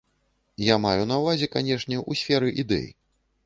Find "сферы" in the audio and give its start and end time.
2.23-2.53